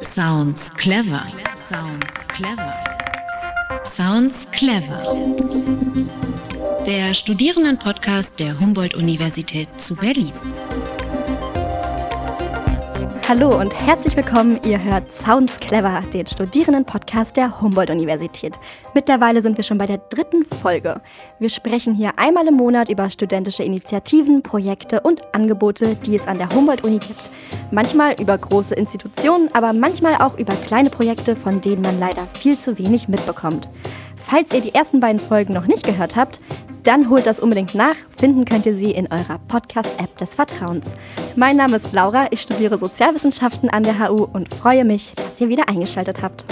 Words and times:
Sounds 0.00 0.70
clever. 0.76 1.24
Sounds 1.54 2.06
clever. 2.28 2.74
Sounds 3.92 4.46
clever. 4.50 5.02
Der 6.86 7.14
Studierendenpodcast 7.14 8.38
der 8.38 8.58
Humboldt-Universität 8.58 9.68
zu 9.80 9.96
Berlin. 9.96 10.32
Hallo 13.28 13.60
und 13.60 13.78
herzlich 13.78 14.16
willkommen. 14.16 14.58
Ihr 14.64 14.82
hört 14.82 15.12
Sounds 15.12 15.60
Clever, 15.60 16.00
den 16.14 16.26
Studierenden-Podcast 16.26 17.36
der 17.36 17.60
Humboldt-Universität. 17.60 18.58
Mittlerweile 18.94 19.42
sind 19.42 19.58
wir 19.58 19.64
schon 19.64 19.76
bei 19.76 19.84
der 19.84 19.98
dritten 19.98 20.46
Folge. 20.46 21.02
Wir 21.38 21.50
sprechen 21.50 21.94
hier 21.94 22.18
einmal 22.18 22.46
im 22.48 22.54
Monat 22.54 22.88
über 22.88 23.10
studentische 23.10 23.64
Initiativen, 23.64 24.42
Projekte 24.42 25.02
und 25.02 25.20
Angebote, 25.34 25.94
die 26.06 26.16
es 26.16 26.26
an 26.26 26.38
der 26.38 26.48
Humboldt-Uni 26.48 27.00
gibt. 27.00 27.30
Manchmal 27.70 28.18
über 28.18 28.38
große 28.38 28.74
Institutionen, 28.74 29.50
aber 29.52 29.74
manchmal 29.74 30.14
auch 30.22 30.38
über 30.38 30.54
kleine 30.54 30.88
Projekte, 30.88 31.36
von 31.36 31.60
denen 31.60 31.82
man 31.82 32.00
leider 32.00 32.22
viel 32.32 32.56
zu 32.56 32.78
wenig 32.78 33.08
mitbekommt. 33.08 33.68
Falls 34.16 34.54
ihr 34.54 34.62
die 34.62 34.74
ersten 34.74 35.00
beiden 35.00 35.20
Folgen 35.20 35.52
noch 35.52 35.66
nicht 35.66 35.84
gehört 35.84 36.16
habt, 36.16 36.40
dann 36.88 37.10
holt 37.10 37.26
das 37.26 37.38
unbedingt 37.38 37.74
nach. 37.74 37.96
Finden 38.16 38.46
könnt 38.46 38.64
ihr 38.64 38.74
sie 38.74 38.92
in 38.92 39.12
eurer 39.12 39.38
Podcast-App 39.46 40.16
des 40.16 40.34
Vertrauens. 40.34 40.94
Mein 41.36 41.58
Name 41.58 41.76
ist 41.76 41.92
Laura, 41.92 42.28
ich 42.30 42.40
studiere 42.40 42.78
Sozialwissenschaften 42.78 43.68
an 43.68 43.82
der 43.82 44.08
HU 44.08 44.24
und 44.24 44.48
freue 44.54 44.86
mich, 44.86 45.12
dass 45.14 45.38
ihr 45.38 45.50
wieder 45.50 45.68
eingeschaltet 45.68 46.22
habt. 46.22 46.46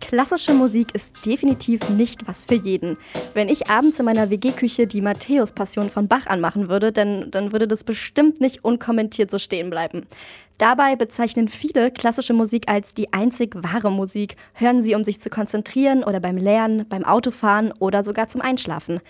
Klassische 0.00 0.54
Musik 0.54 0.94
ist 0.94 1.26
definitiv 1.26 1.86
nicht 1.90 2.26
was 2.26 2.46
für 2.46 2.54
jeden. 2.54 2.96
Wenn 3.34 3.50
ich 3.50 3.68
abends 3.68 3.98
in 3.98 4.06
meiner 4.06 4.30
WG-Küche 4.30 4.86
die 4.86 5.02
Matthäus-Passion 5.02 5.90
von 5.90 6.08
Bach 6.08 6.26
anmachen 6.28 6.70
würde, 6.70 6.90
dann, 6.90 7.30
dann 7.30 7.52
würde 7.52 7.68
das 7.68 7.84
bestimmt 7.84 8.40
nicht 8.40 8.64
unkommentiert 8.64 9.30
so 9.30 9.38
stehen 9.38 9.68
bleiben. 9.68 10.06
Dabei 10.62 10.94
bezeichnen 10.94 11.48
viele 11.48 11.90
klassische 11.90 12.34
Musik 12.34 12.70
als 12.70 12.94
die 12.94 13.12
einzig 13.12 13.52
wahre 13.56 13.90
Musik, 13.90 14.36
hören 14.54 14.80
sie, 14.80 14.94
um 14.94 15.02
sich 15.02 15.20
zu 15.20 15.28
konzentrieren 15.28 16.04
oder 16.04 16.20
beim 16.20 16.36
Lernen, 16.36 16.88
beim 16.88 17.04
Autofahren 17.04 17.72
oder 17.80 18.04
sogar 18.04 18.28
zum 18.28 18.42
Einschlafen. 18.42 19.00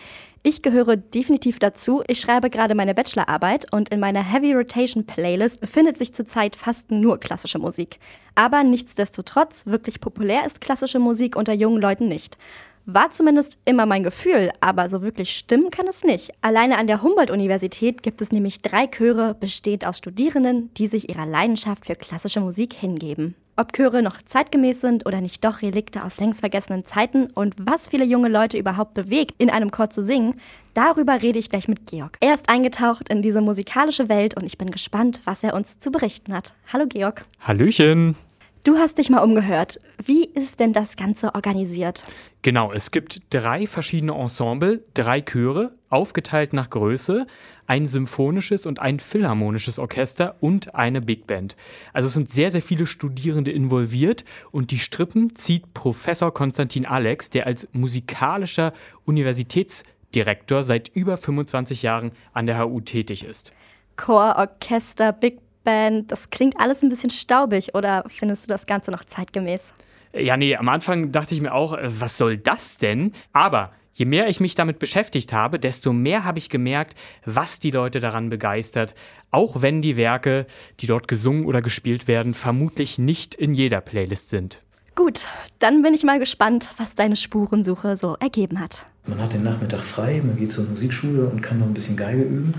Ich 0.42 0.62
gehöre 0.62 0.96
definitiv 0.96 1.58
dazu. 1.58 2.02
Ich 2.08 2.20
schreibe 2.20 2.48
gerade 2.48 2.74
meine 2.74 2.94
Bachelorarbeit 2.94 3.70
und 3.70 3.90
in 3.90 4.00
meiner 4.00 4.24
Heavy 4.24 4.54
Rotation 4.54 5.04
Playlist 5.04 5.60
befindet 5.60 5.98
sich 5.98 6.14
zurzeit 6.14 6.56
fast 6.56 6.90
nur 6.90 7.20
klassische 7.20 7.58
Musik. 7.58 7.98
Aber 8.34 8.64
nichtsdestotrotz, 8.64 9.66
wirklich 9.66 10.00
populär 10.00 10.46
ist 10.46 10.62
klassische 10.62 11.00
Musik 11.00 11.36
unter 11.36 11.52
jungen 11.52 11.82
Leuten 11.82 12.08
nicht. 12.08 12.38
War 12.84 13.12
zumindest 13.12 13.58
immer 13.64 13.86
mein 13.86 14.02
Gefühl, 14.02 14.50
aber 14.61 14.88
so 14.88 15.02
wirklich 15.02 15.36
stimmen 15.36 15.70
kann 15.70 15.86
es 15.86 16.02
nicht. 16.02 16.33
Alleine 16.41 16.78
an 16.78 16.89
der 16.89 17.00
Humboldt-Universität 17.00 18.02
gibt 18.02 18.20
es 18.20 18.33
nämlich 18.33 18.61
drei 18.61 18.89
Chöre, 18.89 19.36
bestehend 19.39 19.86
aus 19.86 19.98
Studierenden, 19.98 20.74
die 20.74 20.89
sich 20.89 21.08
ihrer 21.08 21.27
Leidenschaft 21.27 21.86
für 21.86 21.94
klassische 21.94 22.41
Musik 22.41 22.72
hingeben. 22.72 23.36
Ob 23.56 23.72
Chöre 23.72 24.02
noch 24.02 24.20
zeitgemäß 24.22 24.80
sind 24.80 25.06
oder 25.06 25.20
nicht 25.20 25.44
doch 25.44 25.62
Relikte 25.62 26.02
aus 26.02 26.19
längst 26.19 26.41
vergessenen 26.41 26.84
Zeiten 26.84 27.27
und 27.27 27.55
was 27.56 27.89
viele 27.89 28.05
junge 28.05 28.28
Leute 28.28 28.58
überhaupt 28.58 28.94
bewegt, 28.94 29.34
in 29.39 29.50
einem 29.50 29.70
Chor 29.70 29.91
zu 29.91 30.02
singen, 30.02 30.34
darüber 30.74 31.22
rede 31.22 31.39
ich 31.39 31.50
gleich 31.50 31.69
mit 31.69 31.86
Georg. 31.86 32.17
Er 32.19 32.34
ist 32.34 32.48
eingetaucht 32.48 33.11
in 33.11 33.22
diese 33.22 33.42
musikalische 33.42 34.08
Welt 34.08 34.36
und 34.36 34.44
ich 34.44 34.58
bin 34.58 34.72
gespannt, 34.72 35.20
was 35.24 35.44
er 35.44 35.55
uns 35.55 35.78
zu 35.78 35.92
berichten 35.92 36.34
hat. 36.34 36.55
Hallo 36.72 36.86
Georg. 36.89 37.24
Hallöchen. 37.41 38.17
Du 38.64 38.77
hast 38.77 38.98
dich 38.98 39.10
mal 39.10 39.24
umgehört. 39.24 39.80
Wie 40.05 40.24
ist 40.24 40.60
denn 40.60 40.72
das 40.72 40.94
Ganze 40.94 41.34
organisiert? 41.34 42.05
Genau, 42.42 42.72
es 42.72 42.92
gibt 42.92 43.20
drei 43.30 43.66
verschiedene 43.66 44.14
Ensemble, 44.14 44.84
drei 44.94 45.20
Chöre, 45.20 45.72
aufgeteilt 45.88 46.52
nach 46.52 46.70
Größe, 46.70 47.27
ein 47.66 47.88
symphonisches 47.88 48.64
und 48.64 48.80
ein 48.80 49.00
philharmonisches 49.00 49.80
Orchester 49.80 50.36
und 50.38 50.77
eine 50.77 51.00
Big 51.00 51.27
Band. 51.27 51.56
Also 51.92 52.06
es 52.06 52.14
sind 52.14 52.30
sehr, 52.30 52.52
sehr 52.52 52.62
viele 52.62 52.86
Studierende 52.86 53.50
involviert 53.50 54.24
und 54.52 54.70
die 54.70 54.78
Strippen 54.78 55.34
zieht 55.34 55.74
Professor 55.74 56.33
Konstantin 56.33 56.86
Alex, 56.86 57.30
der 57.30 57.48
als 57.48 57.66
musikalischer 57.72 58.74
Universitätsdirektor 59.06 60.62
seit 60.62 60.89
über 60.94 61.17
25 61.17 61.83
Jahren 61.83 62.12
an 62.33 62.46
der 62.46 62.61
HU 62.61 62.80
tätig 62.80 63.24
ist. 63.24 63.52
Chor, 63.96 64.36
Orchester, 64.39 65.12
Big 65.12 65.40
Band. 65.64 66.11
Das 66.12 66.30
klingt 66.30 66.58
alles 66.61 66.83
ein 66.83 66.89
bisschen 66.89 67.11
staubig 67.11 67.74
oder 67.74 68.05
findest 68.08 68.45
du 68.45 68.48
das 68.48 68.67
Ganze 68.67 68.90
noch 68.90 69.05
zeitgemäß? 69.05 69.74
Ja, 70.14 70.36
nee, 70.36 70.56
am 70.56 70.68
Anfang 70.68 71.11
dachte 71.11 71.34
ich 71.34 71.40
mir 71.40 71.55
auch, 71.55 71.73
äh, 71.73 71.89
was 71.89 72.18
soll 72.18 72.36
das 72.36 72.77
denn? 72.78 73.12
Aber 73.33 73.73
je 73.95 74.05
mehr 74.05 74.28
ich 74.28 74.40
mich 74.40 74.55
damit 74.55 74.78
beschäftigt 74.78 75.33
habe, 75.33 75.58
desto 75.58 75.92
mehr 75.92 76.24
habe 76.24 76.39
ich 76.39 76.50
gemerkt, 76.50 76.98
was 77.24 77.61
die 77.61 77.70
Leute 77.70 78.00
daran 78.00 78.28
begeistert, 78.28 78.95
auch 79.30 79.62
wenn 79.62 79.80
die 79.80 79.96
Werke, 79.96 80.46
die 80.80 80.86
dort 80.86 81.08
gesungen 81.08 81.46
oder 81.46 81.62
gespielt 81.62 82.08
werden, 82.08 82.34
vermutlich 82.34 82.98
nicht 82.98 83.34
in 83.34 83.55
jeder 83.55 83.80
Playlist 83.80 84.29
sind. 84.29 84.58
Gut, 84.94 85.27
dann 85.58 85.80
bin 85.80 85.94
ich 85.94 86.05
mal 86.05 86.18
gespannt, 86.18 86.68
was 86.77 86.94
deine 86.94 87.17
Spurensuche 87.17 87.96
so 87.96 88.17
ergeben 88.20 88.61
hat. 88.61 88.84
Man 89.06 89.18
hat 89.18 89.33
den 89.33 89.42
Nachmittag 89.42 89.80
frei, 89.80 90.20
man 90.23 90.36
geht 90.36 90.52
zur 90.52 90.64
Musikschule 90.64 91.27
und 91.29 91.40
kann 91.40 91.58
noch 91.58 91.67
ein 91.67 91.74
bisschen 91.74 91.96
Geige 91.96 92.23
üben 92.23 92.55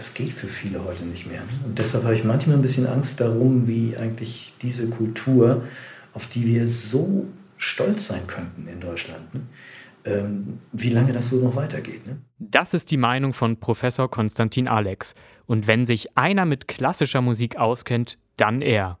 das 0.00 0.14
geht 0.14 0.32
für 0.32 0.48
viele 0.48 0.82
heute 0.82 1.04
nicht 1.04 1.26
mehr. 1.26 1.42
Und 1.62 1.78
deshalb 1.78 2.04
habe 2.04 2.14
ich 2.14 2.24
manchmal 2.24 2.56
ein 2.56 2.62
bisschen 2.62 2.86
Angst 2.86 3.20
darum, 3.20 3.68
wie 3.68 3.98
eigentlich 3.98 4.54
diese 4.62 4.88
Kultur, 4.88 5.64
auf 6.14 6.26
die 6.30 6.46
wir 6.46 6.68
so 6.68 7.26
stolz 7.58 8.06
sein 8.06 8.26
könnten 8.26 8.66
in 8.66 8.80
Deutschland, 8.80 9.34
ne? 9.34 9.42
ähm, 10.06 10.58
wie 10.72 10.88
lange 10.88 11.12
das 11.12 11.28
so 11.28 11.44
noch 11.44 11.54
weitergeht. 11.54 12.06
Ne? 12.06 12.16
Das 12.38 12.72
ist 12.72 12.90
die 12.90 12.96
Meinung 12.96 13.34
von 13.34 13.60
Professor 13.60 14.10
Konstantin 14.10 14.68
Alex. 14.68 15.14
Und 15.44 15.66
wenn 15.66 15.84
sich 15.84 16.16
einer 16.16 16.46
mit 16.46 16.66
klassischer 16.66 17.20
Musik 17.20 17.58
auskennt, 17.58 18.16
dann 18.38 18.62
er. 18.62 18.98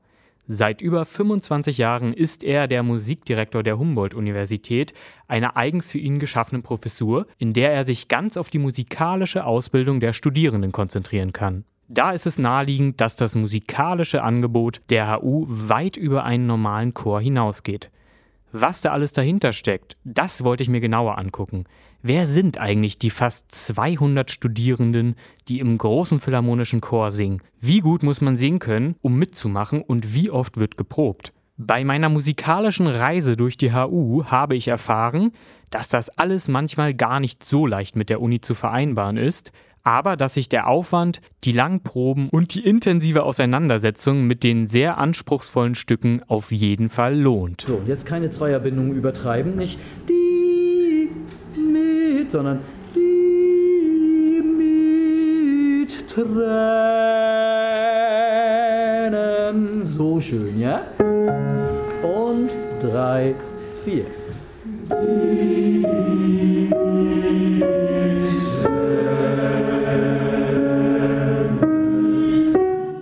Seit 0.52 0.80
über 0.80 1.04
25 1.04 1.78
Jahren 1.78 2.12
ist 2.12 2.42
er 2.42 2.66
der 2.66 2.82
Musikdirektor 2.82 3.62
der 3.62 3.78
Humboldt-Universität, 3.78 4.92
einer 5.28 5.56
eigens 5.56 5.92
für 5.92 5.98
ihn 5.98 6.18
geschaffenen 6.18 6.64
Professur, 6.64 7.28
in 7.38 7.52
der 7.52 7.72
er 7.72 7.84
sich 7.84 8.08
ganz 8.08 8.36
auf 8.36 8.50
die 8.50 8.58
musikalische 8.58 9.44
Ausbildung 9.44 10.00
der 10.00 10.12
Studierenden 10.12 10.72
konzentrieren 10.72 11.32
kann. 11.32 11.64
Da 11.86 12.10
ist 12.10 12.26
es 12.26 12.36
naheliegend, 12.36 13.00
dass 13.00 13.14
das 13.14 13.36
musikalische 13.36 14.24
Angebot 14.24 14.80
der 14.90 15.22
HU 15.22 15.46
weit 15.48 15.96
über 15.96 16.24
einen 16.24 16.48
normalen 16.48 16.94
Chor 16.94 17.20
hinausgeht. 17.20 17.92
Was 18.50 18.80
da 18.80 18.90
alles 18.90 19.12
dahinter 19.12 19.52
steckt, 19.52 19.96
das 20.02 20.42
wollte 20.42 20.64
ich 20.64 20.68
mir 20.68 20.80
genauer 20.80 21.16
angucken. 21.16 21.66
Wer 22.02 22.26
sind 22.26 22.56
eigentlich 22.56 22.96
die 22.96 23.10
fast 23.10 23.52
200 23.52 24.30
Studierenden, 24.30 25.16
die 25.48 25.58
im 25.58 25.76
großen 25.76 26.18
Philharmonischen 26.18 26.80
Chor 26.80 27.10
singen? 27.10 27.42
Wie 27.60 27.80
gut 27.80 28.02
muss 28.02 28.22
man 28.22 28.38
singen 28.38 28.58
können, 28.58 28.96
um 29.02 29.18
mitzumachen 29.18 29.82
und 29.82 30.14
wie 30.14 30.30
oft 30.30 30.58
wird 30.58 30.78
geprobt? 30.78 31.34
Bei 31.58 31.84
meiner 31.84 32.08
musikalischen 32.08 32.86
Reise 32.86 33.36
durch 33.36 33.58
die 33.58 33.74
HU 33.74 34.24
habe 34.24 34.56
ich 34.56 34.68
erfahren, 34.68 35.32
dass 35.68 35.90
das 35.90 36.08
alles 36.08 36.48
manchmal 36.48 36.94
gar 36.94 37.20
nicht 37.20 37.44
so 37.44 37.66
leicht 37.66 37.96
mit 37.96 38.08
der 38.08 38.22
Uni 38.22 38.40
zu 38.40 38.54
vereinbaren 38.54 39.18
ist, 39.18 39.52
aber 39.82 40.16
dass 40.16 40.34
sich 40.34 40.48
der 40.48 40.68
Aufwand, 40.68 41.20
die 41.44 41.52
langen 41.52 41.82
Proben 41.82 42.30
und 42.30 42.54
die 42.54 42.64
intensive 42.64 43.24
Auseinandersetzung 43.24 44.26
mit 44.26 44.42
den 44.42 44.68
sehr 44.68 44.96
anspruchsvollen 44.96 45.74
Stücken 45.74 46.22
auf 46.28 46.50
jeden 46.50 46.88
Fall 46.88 47.14
lohnt. 47.14 47.60
So, 47.60 47.82
jetzt 47.86 48.06
keine 48.06 48.30
Zweierbindungen 48.30 48.96
übertreiben, 48.96 49.54
nicht 49.56 49.78
die 50.08 50.19
sondern 52.30 52.60
die 52.94 54.40
mit 54.42 56.08
Tränen. 56.08 56.30
So 59.84 60.20
schön, 60.20 60.60
ja? 60.60 60.82
Und 62.02 62.50
drei, 62.80 63.34
vier. 63.84 64.04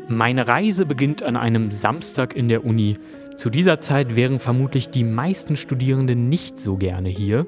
Meine 0.09 0.49
Reise 0.49 0.84
beginnt 0.84 1.22
an 1.22 1.37
einem 1.37 1.71
Samstag 1.71 2.34
in 2.37 2.49
der 2.49 2.65
Uni. 2.65 2.97
Zu 3.36 3.51
dieser 3.51 3.78
Zeit 3.80 4.16
wären 4.16 4.41
vermutlich 4.41 4.91
die 4.91 5.04
meisten 5.04 5.54
Studierenden 5.54 6.28
nicht 6.28 6.59
so 6.59 6.77
gerne 6.77 7.09
hier. 7.09 7.47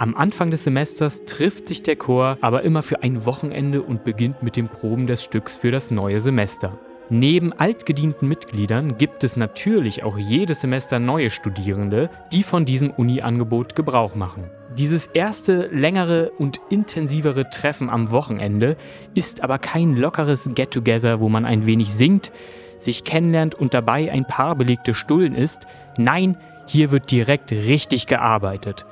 Am 0.00 0.16
Anfang 0.16 0.50
des 0.50 0.64
Semesters 0.64 1.26
trifft 1.26 1.68
sich 1.68 1.82
der 1.82 1.94
Chor 1.94 2.38
aber 2.40 2.62
immer 2.62 2.82
für 2.82 3.02
ein 3.02 3.26
Wochenende 3.26 3.82
und 3.82 4.02
beginnt 4.02 4.42
mit 4.42 4.56
dem 4.56 4.66
Proben 4.66 5.06
des 5.06 5.22
Stücks 5.22 5.58
für 5.58 5.70
das 5.70 5.90
neue 5.90 6.22
Semester. 6.22 6.78
Neben 7.10 7.52
altgedienten 7.52 8.26
Mitgliedern 8.26 8.96
gibt 8.96 9.24
es 9.24 9.36
natürlich 9.36 10.02
auch 10.02 10.16
jedes 10.16 10.62
Semester 10.62 10.98
neue 10.98 11.28
Studierende, 11.28 12.08
die 12.32 12.42
von 12.42 12.64
diesem 12.64 12.92
Uni-Angebot 12.92 13.76
Gebrauch 13.76 14.14
machen. 14.14 14.44
Dieses 14.78 15.06
erste 15.06 15.66
längere 15.66 16.30
und 16.30 16.62
intensivere 16.70 17.50
Treffen 17.50 17.90
am 17.90 18.10
Wochenende 18.10 18.78
ist 19.12 19.44
aber 19.44 19.58
kein 19.58 19.96
lockeres 19.96 20.48
Get-Together, 20.54 21.20
wo 21.20 21.28
man 21.28 21.44
ein 21.44 21.66
wenig 21.66 21.92
singt, 21.92 22.32
sich 22.78 23.04
kennenlernt 23.04 23.54
und 23.54 23.74
dabei 23.74 24.10
ein 24.10 24.24
paar 24.24 24.54
belegte 24.56 24.94
Stullen 24.94 25.34
isst. 25.34 25.66
Nein, 25.98 26.38
hier 26.64 26.90
wird 26.90 27.10
direkt 27.10 27.52
richtig 27.52 28.06
gearbeitet. 28.06 28.86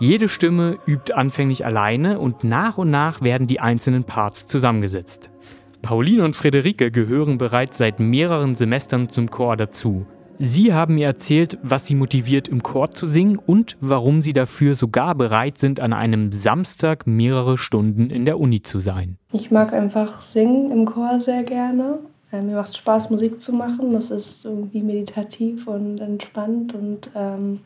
Jede 0.00 0.28
Stimme 0.28 0.78
übt 0.86 1.12
anfänglich 1.12 1.66
alleine 1.66 2.20
und 2.20 2.44
nach 2.44 2.78
und 2.78 2.88
nach 2.88 3.20
werden 3.20 3.48
die 3.48 3.58
einzelnen 3.58 4.04
Parts 4.04 4.46
zusammengesetzt. 4.46 5.28
Pauline 5.82 6.24
und 6.24 6.36
Friederike 6.36 6.92
gehören 6.92 7.36
bereits 7.36 7.78
seit 7.78 7.98
mehreren 7.98 8.54
Semestern 8.54 9.10
zum 9.10 9.28
Chor 9.28 9.56
dazu. 9.56 10.06
Sie 10.38 10.72
haben 10.72 10.94
mir 10.94 11.06
erzählt, 11.06 11.58
was 11.64 11.86
Sie 11.86 11.96
motiviert, 11.96 12.46
im 12.46 12.62
Chor 12.62 12.92
zu 12.92 13.06
singen 13.06 13.40
und 13.44 13.76
warum 13.80 14.22
Sie 14.22 14.32
dafür 14.32 14.76
sogar 14.76 15.16
bereit 15.16 15.58
sind, 15.58 15.80
an 15.80 15.92
einem 15.92 16.30
Samstag 16.30 17.08
mehrere 17.08 17.58
Stunden 17.58 18.08
in 18.10 18.24
der 18.24 18.38
Uni 18.38 18.62
zu 18.62 18.78
sein. 18.78 19.18
Ich 19.32 19.50
mag 19.50 19.72
einfach 19.72 20.20
singen 20.20 20.70
im 20.70 20.84
Chor 20.86 21.18
sehr 21.18 21.42
gerne. 21.42 21.98
Äh, 22.30 22.42
mir 22.42 22.54
macht 22.54 22.76
Spaß, 22.76 23.10
Musik 23.10 23.40
zu 23.40 23.52
machen. 23.52 23.92
Das 23.92 24.12
ist 24.12 24.44
irgendwie 24.44 24.82
meditativ 24.82 25.66
und 25.66 25.98
entspannt 25.98 26.72
und 26.72 27.10
ähm, 27.16 27.60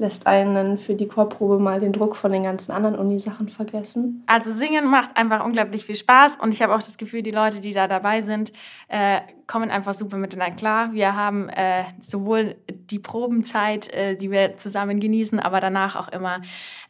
lässt 0.00 0.26
einen 0.26 0.78
für 0.78 0.94
die 0.94 1.06
Chorprobe 1.06 1.58
mal 1.58 1.78
den 1.78 1.92
Druck 1.92 2.16
von 2.16 2.32
den 2.32 2.42
ganzen 2.42 2.72
anderen 2.72 2.98
Unisachen 2.98 3.50
vergessen. 3.50 4.24
Also 4.26 4.50
singen 4.50 4.86
macht 4.86 5.14
einfach 5.16 5.44
unglaublich 5.44 5.84
viel 5.84 5.94
Spaß 5.94 6.38
und 6.40 6.54
ich 6.54 6.62
habe 6.62 6.74
auch 6.74 6.78
das 6.78 6.96
Gefühl, 6.96 7.22
die 7.22 7.30
Leute, 7.30 7.60
die 7.60 7.74
da 7.74 7.86
dabei 7.86 8.22
sind, 8.22 8.50
äh, 8.88 9.20
kommen 9.50 9.68
einfach 9.72 9.94
super 9.94 10.16
miteinander 10.16 10.54
klar. 10.54 10.92
Wir 10.92 11.16
haben 11.16 11.48
äh, 11.48 11.82
sowohl 12.00 12.54
die 12.70 13.00
Probenzeit, 13.00 13.92
äh, 13.92 14.14
die 14.16 14.30
wir 14.30 14.56
zusammen 14.56 15.00
genießen, 15.00 15.40
aber 15.40 15.58
danach 15.58 15.96
auch 15.96 16.06
immer 16.06 16.40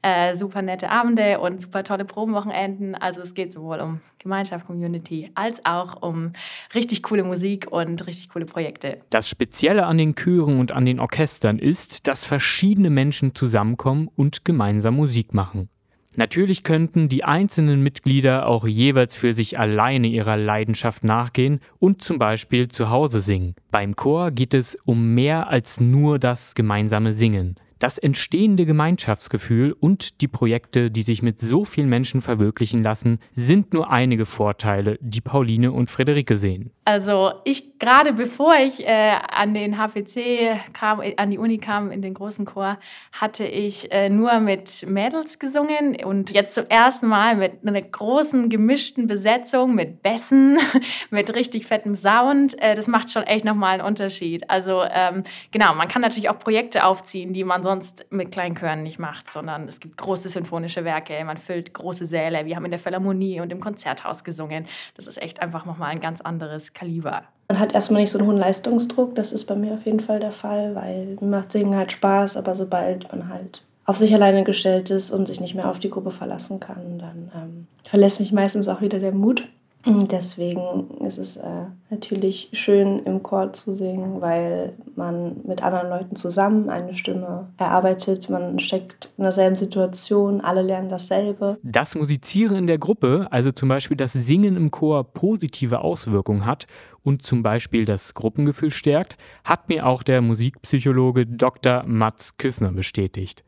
äh, 0.02 0.34
super 0.34 0.60
nette 0.60 0.90
Abende 0.90 1.40
und 1.40 1.62
super 1.62 1.84
tolle 1.84 2.04
Probenwochenenden. 2.04 2.94
Also 2.94 3.22
es 3.22 3.32
geht 3.32 3.54
sowohl 3.54 3.80
um 3.80 4.00
Gemeinschaft, 4.18 4.66
Community, 4.66 5.30
als 5.34 5.64
auch 5.64 6.02
um 6.02 6.34
richtig 6.74 7.02
coole 7.02 7.24
Musik 7.24 7.66
und 7.70 8.06
richtig 8.06 8.28
coole 8.28 8.44
Projekte. 8.44 8.98
Das 9.08 9.30
Spezielle 9.30 9.86
an 9.86 9.96
den 9.96 10.14
Chören 10.14 10.60
und 10.60 10.72
an 10.72 10.84
den 10.84 11.00
Orchestern 11.00 11.58
ist, 11.58 12.08
dass 12.08 12.26
verschiedene 12.26 12.90
Menschen 12.90 13.34
zusammenkommen 13.34 14.10
und 14.16 14.44
gemeinsam 14.44 14.96
Musik 14.96 15.32
machen. 15.32 15.70
Natürlich 16.16 16.64
könnten 16.64 17.08
die 17.08 17.22
einzelnen 17.22 17.82
Mitglieder 17.82 18.46
auch 18.46 18.66
jeweils 18.66 19.14
für 19.14 19.32
sich 19.32 19.58
alleine 19.58 20.08
ihrer 20.08 20.36
Leidenschaft 20.36 21.04
nachgehen 21.04 21.60
und 21.78 22.02
zum 22.02 22.18
Beispiel 22.18 22.68
zu 22.68 22.90
Hause 22.90 23.20
singen. 23.20 23.54
Beim 23.70 23.94
Chor 23.94 24.32
geht 24.32 24.52
es 24.52 24.76
um 24.84 25.14
mehr 25.14 25.48
als 25.48 25.78
nur 25.78 26.18
das 26.18 26.54
gemeinsame 26.54 27.12
Singen. 27.12 27.54
Das 27.80 27.96
entstehende 27.96 28.66
Gemeinschaftsgefühl 28.66 29.72
und 29.72 30.20
die 30.20 30.28
Projekte, 30.28 30.90
die 30.90 31.00
sich 31.00 31.22
mit 31.22 31.40
so 31.40 31.64
vielen 31.64 31.88
Menschen 31.88 32.20
verwirklichen 32.20 32.82
lassen, 32.82 33.20
sind 33.32 33.72
nur 33.72 33.90
einige 33.90 34.26
Vorteile, 34.26 34.98
die 35.00 35.22
Pauline 35.22 35.72
und 35.72 35.90
Friederike 35.90 36.36
sehen. 36.36 36.72
Also 36.84 37.32
ich 37.44 37.78
gerade 37.80 38.12
bevor 38.12 38.54
ich 38.56 38.86
äh, 38.86 39.14
an 39.32 39.54
den 39.54 39.78
HPC 39.78 40.72
kam, 40.72 41.00
an 41.16 41.30
die 41.30 41.38
Uni 41.38 41.58
kam, 41.58 41.90
in 41.90 42.02
den 42.02 42.14
großen 42.14 42.44
Chor, 42.44 42.78
hatte 43.12 43.44
ich 43.44 43.90
äh, 43.90 44.08
nur 44.08 44.38
mit 44.38 44.86
Mädels 44.86 45.38
gesungen 45.38 45.96
und 46.04 46.30
jetzt 46.30 46.54
zum 46.54 46.66
ersten 46.68 47.08
Mal 47.08 47.36
mit 47.36 47.66
einer 47.66 47.80
großen 47.80 48.50
gemischten 48.50 49.06
Besetzung 49.06 49.74
mit 49.74 50.02
Bässen, 50.02 50.58
mit 51.10 51.34
richtig 51.34 51.66
fettem 51.66 51.96
Sound. 51.96 52.60
Äh, 52.60 52.74
das 52.74 52.86
macht 52.86 53.10
schon 53.10 53.24
echt 53.24 53.44
nochmal 53.44 53.74
einen 53.74 53.86
Unterschied. 53.86 54.48
Also 54.50 54.82
ähm, 54.82 55.24
genau, 55.50 55.74
man 55.74 55.88
kann 55.88 56.02
natürlich 56.02 56.28
auch 56.28 56.38
Projekte 56.38 56.84
aufziehen, 56.84 57.32
die 57.32 57.44
man 57.44 57.62
sonst 57.62 57.69
mit 58.10 58.32
Kleinchören 58.32 58.82
nicht 58.82 58.98
macht, 58.98 59.30
sondern 59.30 59.68
es 59.68 59.80
gibt 59.80 59.96
große 59.96 60.28
symphonische 60.28 60.84
Werke, 60.84 61.22
man 61.24 61.36
füllt 61.36 61.72
große 61.72 62.06
Säle. 62.06 62.46
Wir 62.46 62.56
haben 62.56 62.64
in 62.64 62.70
der 62.70 62.80
Philharmonie 62.80 63.40
und 63.40 63.52
im 63.52 63.60
Konzerthaus 63.60 64.24
gesungen. 64.24 64.66
Das 64.96 65.06
ist 65.06 65.20
echt 65.20 65.40
einfach 65.40 65.64
nochmal 65.66 65.90
ein 65.90 66.00
ganz 66.00 66.20
anderes 66.20 66.72
Kaliber. 66.72 67.24
Man 67.48 67.58
hat 67.58 67.74
erstmal 67.74 68.00
nicht 68.00 68.10
so 68.10 68.18
einen 68.18 68.28
hohen 68.28 68.36
Leistungsdruck, 68.36 69.14
das 69.14 69.32
ist 69.32 69.46
bei 69.46 69.56
mir 69.56 69.74
auf 69.74 69.84
jeden 69.84 70.00
Fall 70.00 70.20
der 70.20 70.32
Fall, 70.32 70.74
weil 70.74 71.16
mir 71.20 71.38
macht 71.38 71.52
Singen 71.52 71.76
halt 71.76 71.92
Spaß, 71.92 72.36
aber 72.36 72.54
sobald 72.54 73.10
man 73.10 73.28
halt 73.28 73.64
auf 73.86 73.96
sich 73.96 74.14
alleine 74.14 74.44
gestellt 74.44 74.90
ist 74.90 75.10
und 75.10 75.26
sich 75.26 75.40
nicht 75.40 75.56
mehr 75.56 75.68
auf 75.68 75.80
die 75.80 75.90
Gruppe 75.90 76.12
verlassen 76.12 76.60
kann, 76.60 77.00
dann 77.00 77.32
ähm, 77.34 77.66
verlässt 77.82 78.20
mich 78.20 78.30
meistens 78.30 78.68
auch 78.68 78.80
wieder 78.80 79.00
der 79.00 79.10
Mut. 79.10 79.48
Deswegen 79.86 80.90
ist 81.06 81.16
es 81.16 81.38
äh, 81.38 81.64
natürlich 81.88 82.50
schön, 82.52 82.98
im 83.00 83.22
Chor 83.22 83.52
zu 83.54 83.74
singen, 83.74 84.20
weil 84.20 84.74
man 84.94 85.40
mit 85.46 85.62
anderen 85.62 85.88
Leuten 85.88 86.16
zusammen 86.16 86.68
eine 86.68 86.94
Stimme 86.94 87.48
erarbeitet. 87.56 88.28
Man 88.28 88.58
steckt 88.58 89.08
in 89.16 89.24
derselben 89.24 89.56
Situation, 89.56 90.42
alle 90.42 90.60
lernen 90.60 90.90
dasselbe. 90.90 91.58
Dass 91.62 91.94
Musizieren 91.94 92.56
in 92.56 92.66
der 92.66 92.78
Gruppe, 92.78 93.26
also 93.30 93.50
zum 93.52 93.70
Beispiel 93.70 93.96
das 93.96 94.12
Singen 94.12 94.56
im 94.56 94.70
Chor, 94.70 95.02
positive 95.04 95.80
Auswirkungen 95.80 96.44
hat 96.44 96.66
und 97.02 97.22
zum 97.22 97.42
Beispiel 97.42 97.86
das 97.86 98.12
Gruppengefühl 98.12 98.70
stärkt, 98.70 99.16
hat 99.44 99.70
mir 99.70 99.86
auch 99.86 100.02
der 100.02 100.20
Musikpsychologe 100.20 101.26
Dr. 101.26 101.84
Mats 101.86 102.36
Küssner 102.36 102.72
bestätigt. 102.72 103.44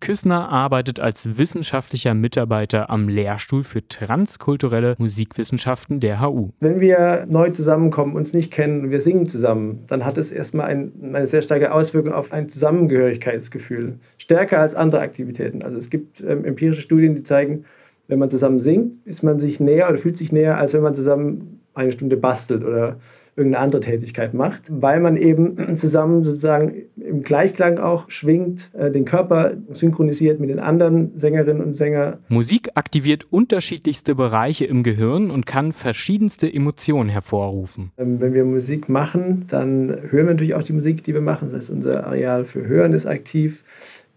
Küssner 0.00 0.48
arbeitet 0.48 1.00
als 1.00 1.38
wissenschaftlicher 1.38 2.14
Mitarbeiter 2.14 2.90
am 2.90 3.08
Lehrstuhl 3.08 3.64
für 3.64 3.86
transkulturelle 3.86 4.94
Musikwissenschaften 4.98 6.00
der 6.00 6.20
HU. 6.20 6.50
Wenn 6.60 6.80
wir 6.80 7.26
neu 7.28 7.50
zusammenkommen, 7.50 8.14
uns 8.14 8.32
nicht 8.32 8.52
kennen 8.52 8.84
und 8.84 8.90
wir 8.90 9.00
singen 9.00 9.26
zusammen, 9.26 9.84
dann 9.88 10.04
hat 10.04 10.18
es 10.18 10.30
erstmal 10.30 10.66
ein, 10.66 10.92
eine 11.12 11.26
sehr 11.26 11.42
starke 11.42 11.72
Auswirkung 11.72 12.12
auf 12.12 12.32
ein 12.32 12.48
Zusammengehörigkeitsgefühl. 12.48 13.98
Stärker 14.18 14.60
als 14.60 14.74
andere 14.74 15.00
Aktivitäten. 15.00 15.62
Also 15.62 15.78
es 15.78 15.90
gibt 15.90 16.20
ähm, 16.20 16.44
empirische 16.44 16.82
Studien, 16.82 17.14
die 17.14 17.22
zeigen, 17.22 17.64
wenn 18.06 18.18
man 18.18 18.30
zusammen 18.30 18.58
singt, 18.58 18.96
ist 19.04 19.22
man 19.22 19.38
sich 19.38 19.60
näher 19.60 19.88
oder 19.88 19.98
fühlt 19.98 20.16
sich 20.16 20.32
näher, 20.32 20.56
als 20.56 20.72
wenn 20.72 20.82
man 20.82 20.94
zusammen 20.94 21.60
eine 21.74 21.92
Stunde 21.92 22.16
bastelt 22.16 22.64
oder 22.64 22.96
irgendeine 23.38 23.64
andere 23.64 23.80
Tätigkeit 23.80 24.34
macht, 24.34 24.64
weil 24.68 25.00
man 25.00 25.16
eben 25.16 25.56
zusammen 25.78 26.24
sozusagen 26.24 26.82
im 26.96 27.22
Gleichklang 27.22 27.78
auch 27.78 28.10
schwingt, 28.10 28.74
äh, 28.74 28.90
den 28.90 29.04
Körper 29.04 29.52
synchronisiert 29.70 30.40
mit 30.40 30.50
den 30.50 30.60
anderen 30.60 31.16
Sängerinnen 31.16 31.62
und 31.62 31.74
Sängern. 31.74 32.18
Musik 32.28 32.70
aktiviert 32.74 33.26
unterschiedlichste 33.30 34.14
Bereiche 34.14 34.64
im 34.64 34.82
Gehirn 34.82 35.30
und 35.30 35.46
kann 35.46 35.72
verschiedenste 35.72 36.52
Emotionen 36.52 37.08
hervorrufen. 37.08 37.92
Ähm, 37.96 38.20
wenn 38.20 38.34
wir 38.34 38.44
Musik 38.44 38.88
machen, 38.88 39.44
dann 39.48 39.88
hören 39.88 40.26
wir 40.26 40.34
natürlich 40.34 40.54
auch 40.54 40.62
die 40.62 40.72
Musik, 40.72 41.04
die 41.04 41.14
wir 41.14 41.20
machen. 41.20 41.48
Das 41.48 41.54
heißt, 41.54 41.70
unser 41.70 42.06
Areal 42.06 42.44
für 42.44 42.66
Hören 42.66 42.92
ist 42.92 43.06
aktiv. 43.06 43.62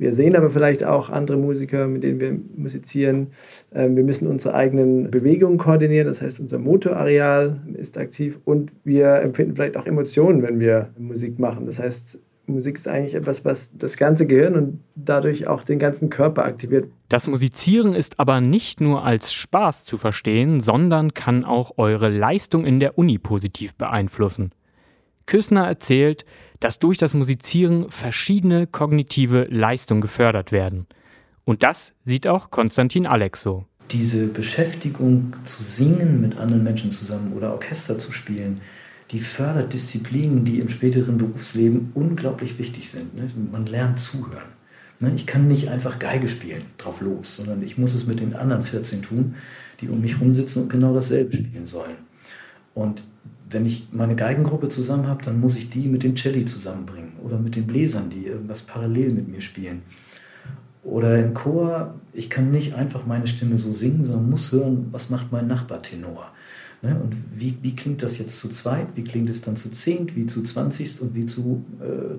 Wir 0.01 0.15
sehen 0.15 0.35
aber 0.35 0.49
vielleicht 0.49 0.83
auch 0.83 1.11
andere 1.11 1.37
Musiker, 1.37 1.87
mit 1.87 2.01
denen 2.01 2.19
wir 2.19 2.35
musizieren. 2.55 3.27
Ähm, 3.71 3.95
wir 3.95 4.03
müssen 4.03 4.25
unsere 4.25 4.55
eigenen 4.55 5.11
Bewegungen 5.11 5.59
koordinieren, 5.59 6.07
das 6.07 6.23
heißt, 6.23 6.39
unser 6.39 6.57
Motorareal 6.57 7.61
ist 7.75 7.99
aktiv 7.99 8.39
und 8.43 8.73
wir 8.83 9.21
empfinden 9.21 9.55
vielleicht 9.55 9.77
auch 9.77 9.85
Emotionen, 9.85 10.41
wenn 10.41 10.59
wir 10.59 10.89
Musik 10.97 11.37
machen. 11.37 11.67
Das 11.67 11.77
heißt, 11.77 12.17
Musik 12.47 12.77
ist 12.77 12.87
eigentlich 12.87 13.13
etwas, 13.13 13.45
was 13.45 13.77
das 13.77 13.95
ganze 13.95 14.25
Gehirn 14.25 14.55
und 14.55 14.79
dadurch 14.95 15.45
auch 15.45 15.63
den 15.63 15.77
ganzen 15.77 16.09
Körper 16.09 16.45
aktiviert. 16.45 16.87
Das 17.07 17.27
Musizieren 17.27 17.93
ist 17.93 18.19
aber 18.19 18.41
nicht 18.41 18.81
nur 18.81 19.05
als 19.05 19.31
Spaß 19.31 19.85
zu 19.85 19.99
verstehen, 19.99 20.61
sondern 20.61 21.13
kann 21.13 21.43
auch 21.43 21.73
eure 21.77 22.09
Leistung 22.09 22.65
in 22.65 22.79
der 22.79 22.97
Uni 22.97 23.19
positiv 23.19 23.75
beeinflussen. 23.75 24.49
Küssner 25.25 25.67
erzählt, 25.67 26.25
dass 26.59 26.79
durch 26.79 26.97
das 26.97 27.13
Musizieren 27.13 27.89
verschiedene 27.89 28.67
kognitive 28.67 29.47
Leistungen 29.49 30.01
gefördert 30.01 30.51
werden. 30.51 30.87
Und 31.43 31.63
das 31.63 31.93
sieht 32.05 32.27
auch 32.27 32.51
Konstantin 32.51 33.07
Alex 33.07 33.41
so. 33.41 33.65
Diese 33.89 34.27
Beschäftigung 34.27 35.35
zu 35.43 35.63
singen 35.63 36.21
mit 36.21 36.37
anderen 36.37 36.63
Menschen 36.63 36.91
zusammen 36.91 37.33
oder 37.33 37.51
Orchester 37.51 37.99
zu 37.99 38.11
spielen, 38.11 38.61
die 39.11 39.19
fördert 39.19 39.73
Disziplinen, 39.73 40.45
die 40.45 40.59
im 40.59 40.69
späteren 40.69 41.17
Berufsleben 41.17 41.91
unglaublich 41.93 42.57
wichtig 42.59 42.89
sind. 42.89 43.15
Ne? 43.15 43.29
Man 43.51 43.65
lernt 43.65 43.99
zuhören. 43.99 44.49
Ne? 44.99 45.11
Ich 45.15 45.25
kann 45.27 45.47
nicht 45.47 45.67
einfach 45.67 45.99
Geige 45.99 46.29
spielen, 46.29 46.63
drauf 46.77 47.01
los, 47.01 47.35
sondern 47.35 47.61
ich 47.63 47.77
muss 47.77 47.93
es 47.93 48.07
mit 48.07 48.21
den 48.21 48.33
anderen 48.33 48.63
14 48.63 49.01
tun, 49.01 49.35
die 49.81 49.89
um 49.89 49.99
mich 49.99 50.21
rumsitzen 50.21 50.63
und 50.63 50.69
genau 50.69 50.93
dasselbe 50.93 51.33
spielen 51.35 51.65
sollen. 51.65 51.97
Und 52.73 53.03
wenn 53.51 53.65
ich 53.65 53.87
meine 53.91 54.15
Geigengruppe 54.15 54.69
zusammen 54.69 55.07
habe, 55.07 55.23
dann 55.23 55.39
muss 55.39 55.57
ich 55.57 55.69
die 55.69 55.87
mit 55.87 56.03
dem 56.03 56.15
Celli 56.15 56.45
zusammenbringen 56.45 57.13
oder 57.23 57.37
mit 57.37 57.55
den 57.55 57.67
Bläsern, 57.67 58.09
die 58.09 58.25
irgendwas 58.25 58.61
parallel 58.61 59.11
mit 59.11 59.27
mir 59.27 59.41
spielen. 59.41 59.83
Oder 60.83 61.19
im 61.19 61.33
Chor, 61.33 61.93
ich 62.11 62.29
kann 62.29 62.51
nicht 62.51 62.73
einfach 62.73 63.05
meine 63.05 63.27
Stimme 63.27 63.57
so 63.57 63.71
singen, 63.71 64.03
sondern 64.03 64.29
muss 64.29 64.51
hören, 64.51 64.87
was 64.91 65.09
macht 65.09 65.31
mein 65.31 65.47
Nachbartenor. 65.47 66.31
Ne? 66.81 66.99
Und 67.01 67.15
wie, 67.35 67.57
wie 67.61 67.75
klingt 67.75 68.01
das 68.01 68.17
jetzt 68.17 68.39
zu 68.39 68.49
zweit, 68.49 68.87
wie 68.95 69.03
klingt 69.03 69.29
es 69.29 69.41
dann 69.41 69.55
zu 69.55 69.69
zehnt, 69.69 70.15
wie 70.15 70.25
zu 70.25 70.41
zwanzigst 70.41 71.01
und 71.01 71.13
wie 71.13 71.27
zu 71.27 71.63
äh, 71.79 72.17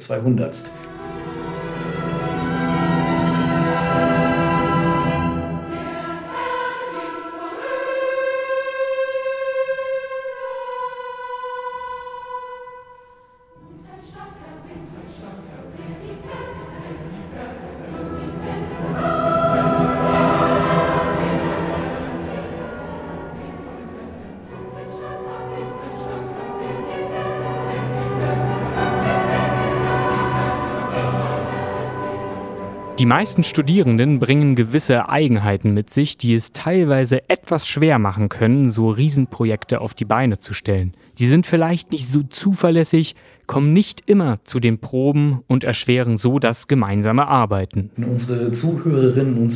Die 33.02 33.06
meisten 33.06 33.42
Studierenden 33.42 34.20
bringen 34.20 34.54
gewisse 34.54 35.08
Eigenheiten 35.08 35.74
mit 35.74 35.90
sich, 35.90 36.18
die 36.18 36.36
es 36.36 36.52
teilweise 36.52 37.28
etwas 37.28 37.66
schwer 37.66 37.98
machen 37.98 38.28
können, 38.28 38.68
so 38.68 38.90
Riesenprojekte 38.90 39.80
auf 39.80 39.92
die 39.92 40.04
Beine 40.04 40.38
zu 40.38 40.54
stellen. 40.54 40.94
Sie 41.16 41.26
sind 41.26 41.44
vielleicht 41.44 41.90
nicht 41.90 42.08
so 42.08 42.22
zuverlässig, 42.22 43.16
kommen 43.48 43.72
nicht 43.72 44.08
immer 44.08 44.38
zu 44.44 44.60
den 44.60 44.78
Proben 44.78 45.40
und 45.48 45.64
erschweren 45.64 46.16
so 46.16 46.38
das 46.38 46.68
gemeinsame 46.68 47.26
Arbeiten. 47.26 47.90
Wenn 47.96 48.08
unsere 48.08 48.52
Zuhörerinnen 48.52 49.36
und 49.36 49.50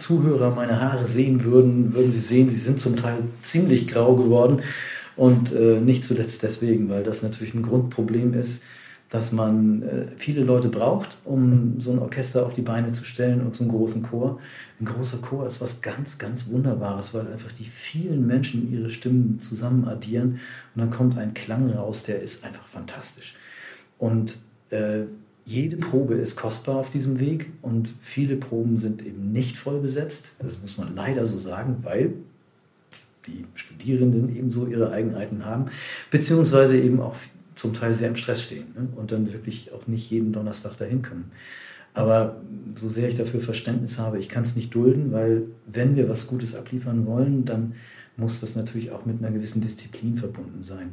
Zuhörer 0.00 0.54
meine 0.54 0.80
Haare 0.80 1.04
sehen 1.04 1.44
würden, 1.44 1.92
würden 1.92 2.10
sie 2.10 2.18
sehen, 2.18 2.48
sie 2.48 2.56
sind 2.56 2.80
zum 2.80 2.96
Teil 2.96 3.18
ziemlich 3.42 3.88
grau 3.88 4.16
geworden. 4.16 4.62
Und 5.16 5.52
äh, 5.52 5.80
nicht 5.80 6.02
zuletzt 6.02 6.42
deswegen, 6.42 6.88
weil 6.88 7.02
das 7.02 7.22
natürlich 7.22 7.52
ein 7.52 7.62
Grundproblem 7.62 8.32
ist, 8.32 8.64
dass 9.16 9.32
man 9.32 9.82
äh, 9.82 10.06
viele 10.18 10.44
Leute 10.44 10.68
braucht, 10.68 11.16
um 11.24 11.80
so 11.80 11.90
ein 11.90 11.98
Orchester 11.98 12.44
auf 12.44 12.52
die 12.52 12.60
Beine 12.60 12.92
zu 12.92 13.02
stellen 13.06 13.40
und 13.40 13.54
so 13.54 13.64
einen 13.64 13.72
großen 13.72 14.02
Chor. 14.02 14.38
Ein 14.78 14.84
großer 14.84 15.22
Chor 15.22 15.46
ist 15.46 15.62
was 15.62 15.80
ganz, 15.80 16.18
ganz 16.18 16.48
Wunderbares, 16.50 17.14
weil 17.14 17.26
einfach 17.26 17.50
die 17.52 17.64
vielen 17.64 18.26
Menschen 18.26 18.70
ihre 18.70 18.90
Stimmen 18.90 19.40
zusammen 19.40 19.88
addieren 19.88 20.38
und 20.74 20.82
dann 20.82 20.90
kommt 20.90 21.16
ein 21.16 21.32
Klang 21.32 21.70
raus, 21.70 22.02
der 22.02 22.20
ist 22.20 22.44
einfach 22.44 22.66
fantastisch. 22.66 23.34
Und 23.96 24.36
äh, 24.68 25.04
jede 25.46 25.78
Probe 25.78 26.16
ist 26.16 26.36
kostbar 26.36 26.76
auf 26.76 26.90
diesem 26.90 27.18
Weg 27.18 27.50
und 27.62 27.88
viele 28.02 28.36
Proben 28.36 28.76
sind 28.76 29.00
eben 29.00 29.32
nicht 29.32 29.56
voll 29.56 29.80
besetzt. 29.80 30.36
Das 30.40 30.60
muss 30.60 30.76
man 30.76 30.94
leider 30.94 31.24
so 31.24 31.38
sagen, 31.38 31.78
weil 31.84 32.12
die 33.26 33.46
Studierenden 33.54 34.36
ebenso 34.36 34.66
ihre 34.66 34.90
Eigenheiten 34.90 35.46
haben, 35.46 35.70
beziehungsweise 36.10 36.78
eben 36.78 37.00
auch 37.00 37.16
zum 37.56 37.74
Teil 37.74 37.94
sehr 37.94 38.08
im 38.08 38.16
Stress 38.16 38.42
stehen 38.42 38.66
ne? 38.74 38.88
und 38.94 39.10
dann 39.10 39.32
wirklich 39.32 39.72
auch 39.72 39.86
nicht 39.86 40.08
jeden 40.10 40.32
Donnerstag 40.32 40.76
dahin 40.76 41.02
können. 41.02 41.32
Aber 41.94 42.42
so 42.74 42.88
sehr 42.88 43.08
ich 43.08 43.16
dafür 43.16 43.40
Verständnis 43.40 43.98
habe, 43.98 44.18
ich 44.18 44.28
kann 44.28 44.42
es 44.42 44.54
nicht 44.54 44.74
dulden, 44.74 45.12
weil 45.12 45.44
wenn 45.66 45.96
wir 45.96 46.08
was 46.08 46.26
Gutes 46.26 46.54
abliefern 46.54 47.06
wollen, 47.06 47.46
dann 47.46 47.74
muss 48.18 48.40
das 48.40 48.54
natürlich 48.54 48.92
auch 48.92 49.06
mit 49.06 49.18
einer 49.18 49.32
gewissen 49.32 49.62
Disziplin 49.62 50.16
verbunden 50.16 50.62
sein. 50.62 50.92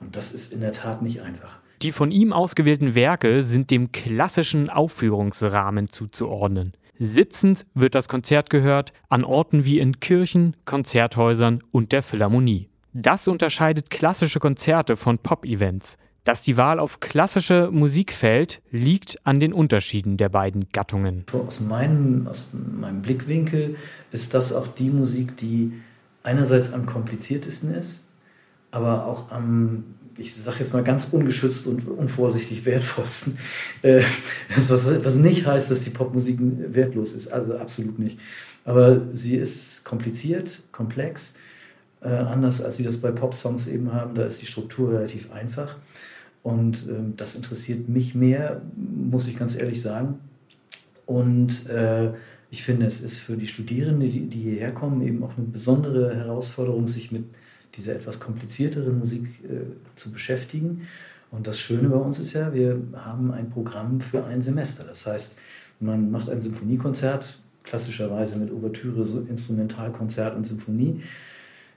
Und 0.00 0.16
das 0.16 0.32
ist 0.32 0.52
in 0.52 0.60
der 0.60 0.72
Tat 0.72 1.02
nicht 1.02 1.22
einfach. 1.22 1.58
Die 1.80 1.92
von 1.92 2.10
ihm 2.10 2.32
ausgewählten 2.32 2.94
Werke 2.94 3.42
sind 3.42 3.70
dem 3.70 3.90
klassischen 3.90 4.68
Aufführungsrahmen 4.68 5.88
zuzuordnen. 5.88 6.72
Sitzend 6.98 7.66
wird 7.74 7.94
das 7.94 8.08
Konzert 8.08 8.50
gehört, 8.50 8.92
an 9.08 9.24
Orten 9.24 9.64
wie 9.64 9.78
in 9.78 9.98
Kirchen, 9.98 10.56
Konzerthäusern 10.64 11.60
und 11.72 11.92
der 11.92 12.02
Philharmonie. 12.02 12.68
Das 12.96 13.26
unterscheidet 13.26 13.90
klassische 13.90 14.38
Konzerte 14.38 14.96
von 14.96 15.18
Pop-Events. 15.18 15.96
Dass 16.22 16.42
die 16.42 16.56
Wahl 16.56 16.78
auf 16.78 17.00
klassische 17.00 17.68
Musik 17.72 18.12
fällt, 18.12 18.62
liegt 18.70 19.18
an 19.24 19.40
den 19.40 19.52
Unterschieden 19.52 20.16
der 20.16 20.28
beiden 20.28 20.68
Gattungen. 20.72 21.24
Aus 21.32 21.58
meinem, 21.58 22.28
aus 22.28 22.50
meinem 22.52 23.02
Blickwinkel 23.02 23.74
ist 24.12 24.32
das 24.32 24.52
auch 24.52 24.68
die 24.68 24.90
Musik, 24.90 25.36
die 25.36 25.72
einerseits 26.22 26.72
am 26.72 26.86
kompliziertesten 26.86 27.74
ist, 27.74 28.08
aber 28.70 29.06
auch 29.06 29.32
am, 29.32 29.82
ich 30.16 30.32
sage 30.32 30.58
jetzt 30.60 30.72
mal 30.72 30.84
ganz 30.84 31.08
ungeschützt 31.10 31.66
und 31.66 31.88
unvorsichtig 31.88 32.64
wertvollsten. 32.64 33.38
Äh, 33.82 34.04
was, 34.56 35.04
was 35.04 35.16
nicht 35.16 35.46
heißt, 35.46 35.68
dass 35.68 35.82
die 35.82 35.90
Popmusik 35.90 36.38
wertlos 36.40 37.12
ist, 37.12 37.26
also 37.26 37.58
absolut 37.58 37.98
nicht. 37.98 38.20
Aber 38.64 39.10
sie 39.10 39.34
ist 39.34 39.84
kompliziert, 39.84 40.62
komplex 40.70 41.34
äh, 42.04 42.08
anders 42.08 42.62
als 42.62 42.76
sie 42.76 42.84
das 42.84 42.98
bei 42.98 43.10
Pop-Songs 43.10 43.66
eben 43.66 43.92
haben. 43.92 44.14
Da 44.14 44.24
ist 44.24 44.40
die 44.42 44.46
Struktur 44.46 44.92
relativ 44.92 45.32
einfach. 45.32 45.76
Und 46.42 46.86
ähm, 46.88 47.14
das 47.16 47.34
interessiert 47.34 47.88
mich 47.88 48.14
mehr, 48.14 48.60
muss 48.76 49.26
ich 49.26 49.38
ganz 49.38 49.56
ehrlich 49.56 49.80
sagen. 49.80 50.18
Und 51.06 51.68
äh, 51.70 52.10
ich 52.50 52.62
finde, 52.62 52.86
es 52.86 53.00
ist 53.00 53.18
für 53.18 53.36
die 53.36 53.46
Studierenden, 53.46 54.10
die, 54.10 54.26
die 54.26 54.42
hierher 54.42 54.72
kommen, 54.72 55.00
eben 55.06 55.24
auch 55.24 55.36
eine 55.36 55.46
besondere 55.46 56.14
Herausforderung, 56.14 56.86
sich 56.86 57.10
mit 57.10 57.24
dieser 57.76 57.94
etwas 57.94 58.20
komplizierteren 58.20 58.98
Musik 58.98 59.40
äh, 59.44 59.64
zu 59.96 60.12
beschäftigen. 60.12 60.86
Und 61.30 61.46
das 61.46 61.58
Schöne 61.58 61.88
bei 61.88 61.96
uns 61.96 62.18
ist 62.18 62.34
ja, 62.34 62.54
wir 62.54 62.78
haben 62.94 63.32
ein 63.32 63.50
Programm 63.50 64.00
für 64.00 64.24
ein 64.24 64.40
Semester. 64.40 64.84
Das 64.84 65.06
heißt, 65.06 65.38
man 65.80 66.10
macht 66.10 66.28
ein 66.28 66.40
Symphoniekonzert, 66.40 67.38
klassischerweise 67.64 68.36
mit 68.36 68.52
Ouvertüre, 68.52 69.02
Instrumentalkonzert 69.28 70.36
und 70.36 70.46
Symphonie 70.46 71.02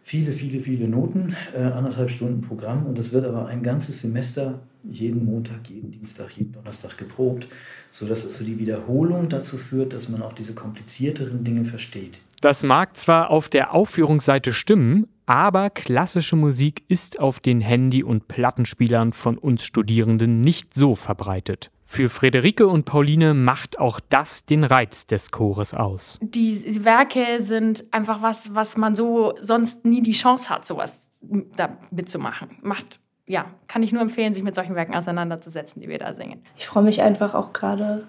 viele, 0.08 0.32
viele, 0.32 0.62
viele 0.62 0.88
Noten, 0.88 1.36
äh, 1.54 1.60
anderthalb 1.60 2.10
Stunden 2.10 2.40
Programm 2.40 2.86
und 2.86 2.98
das 2.98 3.12
wird 3.12 3.26
aber 3.26 3.48
ein 3.48 3.62
ganzes 3.62 4.02
Semester 4.02 4.62
jeden 4.90 5.26
Montag, 5.26 5.70
jeden 5.70 5.92
Dienstag, 5.92 6.32
jeden 6.38 6.54
Donnerstag 6.54 6.98
geprobt, 6.98 7.50
sodass 7.92 8.26
also 8.26 8.46
die 8.46 8.58
Wiederholung 8.58 9.28
dazu 9.28 9.58
führt, 9.58 9.92
dass 9.92 10.08
man 10.08 10.22
auch 10.22 10.32
diese 10.32 10.56
komplizierteren 10.56 11.44
Dinge 11.44 11.66
versteht. 11.66 12.20
Das 12.40 12.64
mag 12.64 12.96
zwar 12.96 13.30
auf 13.32 13.50
der 13.50 13.74
Aufführungsseite 13.74 14.54
stimmen, 14.54 15.08
aber 15.26 15.70
klassische 15.70 16.38
Musik 16.38 16.84
ist 16.88 17.20
auf 17.20 17.42
den 17.42 17.60
Handy- 17.60 18.04
und 18.04 18.30
Plattenspielern 18.30 19.12
von 19.12 19.38
uns 19.38 19.66
Studierenden 19.66 20.40
nicht 20.40 20.74
so 20.74 20.96
verbreitet. 20.96 21.70
Für 21.90 22.10
Friederike 22.10 22.68
und 22.68 22.84
Pauline 22.84 23.34
macht 23.34 23.80
auch 23.80 24.02
das 24.10 24.44
den 24.44 24.66
Reiz 24.66 25.08
des 25.08 25.32
Chores 25.32 25.74
aus. 25.74 26.20
Die 26.22 26.84
Werke 26.84 27.42
sind 27.42 27.86
einfach 27.92 28.22
was, 28.22 28.54
was 28.54 28.76
man 28.76 28.94
so 28.94 29.34
sonst 29.40 29.86
nie 29.86 30.02
die 30.02 30.12
Chance 30.12 30.50
hat, 30.50 30.66
sowas 30.66 31.10
da 31.56 31.78
mitzumachen. 31.90 32.58
Macht, 32.62 33.00
ja, 33.26 33.46
kann 33.70 33.84
ich 33.84 33.94
nur 33.94 34.02
empfehlen, 34.02 34.34
sich 34.34 34.44
mit 34.44 34.54
solchen 34.54 34.76
Werken 34.76 34.96
auseinanderzusetzen, 34.96 35.82
die 35.82 35.88
wir 35.88 35.98
da 35.98 36.14
singen. 36.14 36.42
Ich 36.58 36.68
freue 36.68 36.84
mich 36.84 37.02
einfach 37.02 37.34
auch 37.34 37.54
gerade 37.54 38.06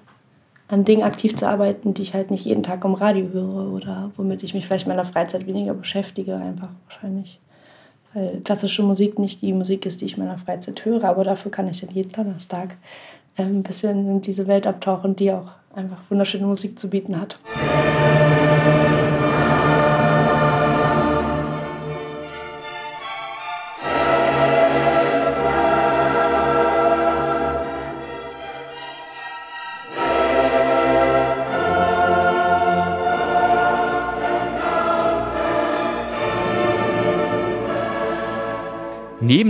an 0.67 0.85
Dingen 0.85 1.05
aktiv 1.05 1.37
zu 1.37 1.49
arbeiten, 1.49 1.95
die 1.95 2.03
ich 2.03 2.15
halt 2.15 2.33
nicht 2.33 2.47
jeden 2.47 2.65
Tag 2.65 2.85
im 2.85 2.95
Radio 2.95 3.29
höre 3.33 3.73
oder 3.73 4.11
womit 4.17 4.43
ich 4.43 4.55
mich 4.55 4.67
vielleicht 4.67 4.87
in 4.87 4.93
meiner 4.93 5.05
Freizeit 5.05 5.47
weniger 5.47 5.75
beschäftige, 5.75 6.35
einfach 6.35 6.71
wahrscheinlich. 6.89 7.39
Weil 8.13 8.41
klassische 8.41 8.83
Musik 8.83 9.21
nicht 9.21 9.41
die 9.41 9.53
Musik 9.53 9.87
ist, 9.87 10.01
die 10.01 10.07
ich 10.07 10.17
in 10.17 10.25
meiner 10.25 10.39
Freizeit 10.39 10.85
höre, 10.85 11.05
aber 11.05 11.23
dafür 11.23 11.53
kann 11.53 11.69
ich 11.69 11.81
dann 11.81 11.91
jeden 11.91 12.11
Donnerstag 12.11 12.77
ein 13.39 13.63
bisschen 13.63 14.09
in 14.09 14.21
diese 14.21 14.47
Welt 14.47 14.67
abtauchen, 14.67 15.17
die 15.17 15.33
auch 15.33 15.53
einfach 15.75 15.99
wunderschöne 16.09 16.47
Musik 16.47 16.79
zu 16.79 16.91
bieten 16.91 17.21
hat. 17.21 17.39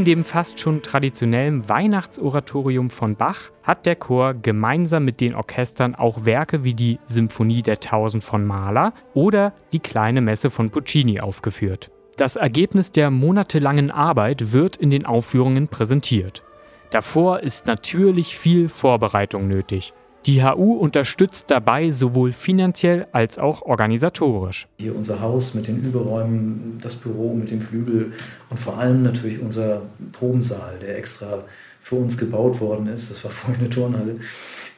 Dem 0.09 0.25
fast 0.25 0.59
schon 0.59 0.81
traditionellen 0.81 1.69
Weihnachtsoratorium 1.69 2.89
von 2.89 3.15
Bach 3.15 3.51
hat 3.63 3.85
der 3.85 3.95
Chor 3.95 4.33
gemeinsam 4.33 5.05
mit 5.05 5.21
den 5.21 5.35
Orchestern 5.35 5.95
auch 5.95 6.25
Werke 6.25 6.65
wie 6.65 6.73
die 6.73 6.99
Symphonie 7.05 7.61
der 7.61 7.79
Tausend 7.79 8.25
von 8.25 8.47
Mahler 8.47 8.95
oder 9.13 9.53
die 9.73 9.81
Kleine 9.81 10.23
Messe 10.23 10.49
von 10.49 10.71
Puccini 10.71 11.21
aufgeführt. 11.21 11.91
Das 12.17 12.37
Ergebnis 12.37 12.91
der 12.91 13.11
monatelangen 13.11 13.91
Arbeit 13.91 14.55
wird 14.55 14.77
in 14.77 14.89
den 14.89 15.05
Aufführungen 15.05 15.69
präsentiert. 15.69 16.43
Davor 16.91 17.41
ist 17.41 17.67
natürlich 17.67 18.39
viel 18.39 18.71
Vorbereitung 18.71 19.47
nötig. 19.47 19.93
Die 20.29 20.45
HU 20.45 20.75
unterstützt 20.75 21.47
dabei 21.51 21.89
sowohl 21.89 22.35
finanziell 22.35 23.07
als 23.13 23.39
auch 23.39 23.63
organisatorisch. 23.63 24.69
Hier 24.77 24.95
unser 24.95 25.23
Haus 25.23 25.55
mit 25.55 25.69
den 25.69 25.83
Überräumen, 25.83 26.77
das 26.83 26.97
Büro 26.97 27.33
mit 27.33 27.51
dem 27.51 27.63
Flügel 27.63 28.13
und 28.51 28.61
vor 28.61 28.77
allem 28.77 29.03
natürlich 29.03 29.41
unser 29.41 29.81
Probensaal, 30.13 30.81
der 30.81 30.99
extra 30.99 31.45
für 31.81 31.95
uns 31.95 32.19
gebaut 32.19 32.61
worden 32.61 32.89
ist. 32.89 33.11
Das 33.11 33.25
war 33.25 33.31
vorhin 33.31 33.61
eine 33.61 33.71
Turnhalle. 33.71 34.17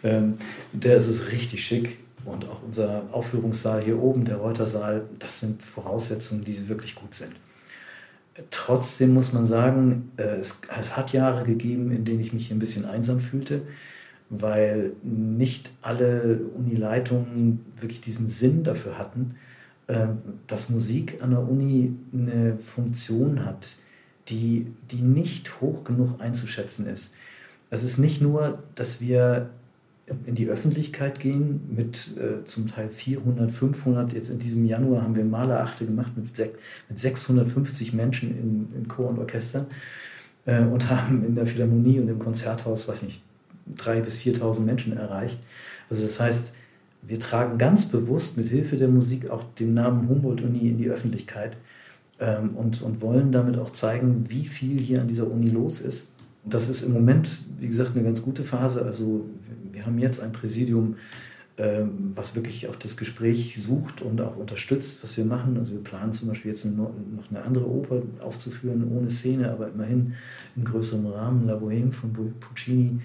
Ähm, 0.04 0.38
der 0.72 0.98
ist 0.98 1.08
es 1.08 1.32
richtig 1.32 1.64
schick. 1.64 1.98
Und 2.24 2.48
auch 2.48 2.62
unser 2.64 3.02
Aufführungssaal 3.10 3.82
hier 3.82 4.00
oben, 4.00 4.26
der 4.26 4.36
Reutersaal, 4.36 5.02
das 5.18 5.40
sind 5.40 5.64
Voraussetzungen, 5.64 6.44
die 6.44 6.68
wirklich 6.68 6.94
gut 6.94 7.12
sind. 7.12 7.32
Trotzdem 8.52 9.14
muss 9.14 9.32
man 9.32 9.46
sagen, 9.46 10.12
äh, 10.16 10.22
es, 10.22 10.60
es 10.80 10.96
hat 10.96 11.12
Jahre 11.12 11.44
gegeben, 11.44 11.90
in 11.90 12.04
denen 12.04 12.20
ich 12.20 12.32
mich 12.32 12.52
ein 12.52 12.60
bisschen 12.60 12.84
einsam 12.84 13.18
fühlte 13.18 13.62
weil 14.30 14.92
nicht 15.02 15.70
alle 15.82 16.40
Unileitungen 16.56 17.66
wirklich 17.80 18.00
diesen 18.00 18.28
Sinn 18.28 18.62
dafür 18.64 18.96
hatten, 18.96 19.34
ähm, 19.88 20.18
dass 20.46 20.70
Musik 20.70 21.20
an 21.20 21.30
der 21.30 21.48
Uni 21.48 21.92
eine 22.12 22.56
Funktion 22.58 23.44
hat, 23.44 23.76
die, 24.28 24.68
die 24.92 25.02
nicht 25.02 25.60
hoch 25.60 25.82
genug 25.82 26.20
einzuschätzen 26.20 26.86
ist. 26.86 27.14
Es 27.70 27.82
ist 27.82 27.98
nicht 27.98 28.22
nur, 28.22 28.62
dass 28.76 29.00
wir 29.00 29.50
in 30.26 30.34
die 30.34 30.48
Öffentlichkeit 30.48 31.20
gehen 31.20 31.60
mit 31.74 32.16
äh, 32.16 32.44
zum 32.44 32.68
Teil 32.68 32.88
400, 32.88 33.50
500, 33.50 34.12
jetzt 34.12 34.30
in 34.30 34.38
diesem 34.38 34.64
Januar 34.64 35.02
haben 35.02 35.14
wir 35.14 35.24
Malerachte 35.24 35.86
gemacht 35.86 36.12
mit, 36.16 36.26
mit 36.88 36.98
650 36.98 37.92
Menschen 37.92 38.30
in, 38.30 38.68
in 38.76 38.88
Chor 38.88 39.10
und 39.10 39.18
Orchester 39.18 39.66
äh, 40.46 40.62
und 40.62 40.88
haben 40.90 41.24
in 41.24 41.34
der 41.34 41.46
Philharmonie 41.46 42.00
und 42.00 42.08
im 42.08 42.18
Konzerthaus, 42.18 42.88
weiß 42.88 43.02
nicht, 43.04 43.22
3.000 43.76 44.00
bis 44.02 44.18
4.000 44.18 44.60
Menschen 44.60 44.96
erreicht. 44.96 45.38
Also 45.88 46.02
das 46.02 46.20
heißt, 46.20 46.54
wir 47.02 47.18
tragen 47.18 47.58
ganz 47.58 47.86
bewusst 47.86 48.36
mit 48.36 48.48
Hilfe 48.48 48.76
der 48.76 48.88
Musik 48.88 49.30
auch 49.30 49.44
den 49.58 49.74
Namen 49.74 50.08
Humboldt-Uni 50.08 50.68
in 50.68 50.78
die 50.78 50.90
Öffentlichkeit 50.90 51.56
ähm, 52.18 52.50
und, 52.50 52.82
und 52.82 53.00
wollen 53.00 53.32
damit 53.32 53.58
auch 53.58 53.70
zeigen, 53.70 54.26
wie 54.28 54.44
viel 54.44 54.78
hier 54.78 55.00
an 55.00 55.08
dieser 55.08 55.30
Uni 55.30 55.50
los 55.50 55.80
ist. 55.80 56.12
Das 56.44 56.68
ist 56.68 56.82
im 56.82 56.92
Moment, 56.92 57.38
wie 57.58 57.68
gesagt, 57.68 57.94
eine 57.94 58.04
ganz 58.04 58.22
gute 58.22 58.44
Phase. 58.44 58.84
Also 58.84 59.26
wir 59.72 59.86
haben 59.86 59.98
jetzt 59.98 60.20
ein 60.20 60.32
Präsidium, 60.32 60.96
ähm, 61.58 62.12
was 62.14 62.34
wirklich 62.34 62.68
auch 62.68 62.76
das 62.76 62.96
Gespräch 62.96 63.60
sucht 63.60 64.02
und 64.02 64.20
auch 64.20 64.36
unterstützt, 64.36 65.02
was 65.02 65.16
wir 65.16 65.24
machen. 65.24 65.56
Also 65.58 65.72
wir 65.72 65.84
planen 65.84 66.12
zum 66.12 66.28
Beispiel 66.28 66.52
jetzt 66.52 66.64
noch 66.64 66.92
eine 67.30 67.42
andere 67.42 67.68
Oper 67.68 68.02
aufzuführen, 68.20 68.90
ohne 68.94 69.10
Szene, 69.10 69.50
aber 69.50 69.68
immerhin 69.68 70.14
in 70.56 70.64
größerem 70.64 71.06
Rahmen, 71.06 71.46
La 71.46 71.56
Bohème 71.56 71.92
von 71.92 72.12
Puccini. 72.40 73.00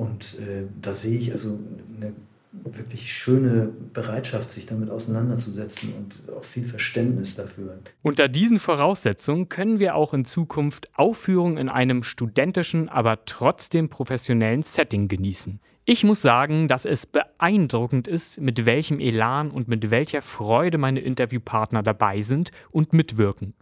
Und 0.00 0.38
äh, 0.38 0.64
da 0.80 0.94
sehe 0.94 1.18
ich 1.18 1.30
also 1.30 1.58
eine 1.94 2.14
wirklich 2.52 3.12
schöne 3.12 3.70
Bereitschaft, 3.92 4.50
sich 4.50 4.64
damit 4.64 4.88
auseinanderzusetzen 4.88 5.92
und 5.92 6.34
auch 6.34 6.42
viel 6.42 6.64
Verständnis 6.64 7.36
dafür. 7.36 7.78
Unter 8.00 8.26
diesen 8.28 8.58
Voraussetzungen 8.58 9.50
können 9.50 9.78
wir 9.78 9.96
auch 9.96 10.14
in 10.14 10.24
Zukunft 10.24 10.88
Aufführungen 10.94 11.58
in 11.58 11.68
einem 11.68 12.02
studentischen, 12.02 12.88
aber 12.88 13.26
trotzdem 13.26 13.90
professionellen 13.90 14.62
Setting 14.62 15.06
genießen. 15.06 15.60
Ich 15.84 16.02
muss 16.02 16.22
sagen, 16.22 16.66
dass 16.66 16.86
es 16.86 17.04
beeindruckend 17.04 18.08
ist, 18.08 18.40
mit 18.40 18.64
welchem 18.64 19.00
Elan 19.00 19.50
und 19.50 19.68
mit 19.68 19.90
welcher 19.90 20.22
Freude 20.22 20.78
meine 20.78 21.00
Interviewpartner 21.00 21.82
dabei 21.82 22.22
sind 22.22 22.52
und 22.70 22.94
mitwirken. 22.94 23.52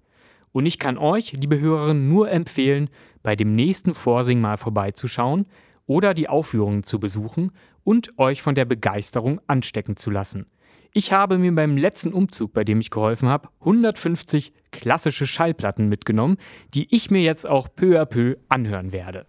Und 0.53 0.67
ich 0.67 0.79
kann 0.79 0.99
euch, 0.99 1.33
liebe 1.33 1.61
Hörerinnen, 1.61 2.09
nur 2.09 2.31
empfehlen, 2.31 2.91
bei 3.23 3.37
dem 3.37 3.55
nächsten 3.55 3.95
Vorsing 3.95 4.41
mal 4.41 4.57
vorbeizuschauen 4.57 5.47
oder 5.87 6.15
die 6.15 6.29
Aufführungen 6.29 6.83
zu 6.83 7.01
besuchen 7.01 7.53
und 7.85 8.19
euch 8.19 8.43
von 8.43 8.55
der 8.55 8.65
Begeisterung 8.65 9.41
anstecken 9.47 9.97
zu 9.97 10.11
lassen. 10.11 10.47
Ich 10.93 11.13
habe 11.13 11.39
mir 11.39 11.55
beim 11.55 11.77
letzten 11.77 12.13
Umzug, 12.13 12.53
bei 12.53 12.65
dem 12.65 12.81
ich 12.81 12.91
geholfen 12.91 13.29
habe, 13.29 13.49
150 13.61 14.53
klassische 14.71 15.27
Schallplatten 15.27 15.89
mitgenommen, 15.89 16.39
die 16.75 16.93
ich 16.95 17.11
mir 17.11 17.23
jetzt 17.23 17.47
auch 17.47 17.69
peu 17.75 18.01
à 18.01 18.07
peu 18.07 18.37
anhören 18.49 18.93
werde. 18.93 19.27